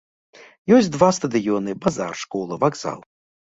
[0.77, 2.99] Ёсць два стадыёны, базар, школа, вакзал.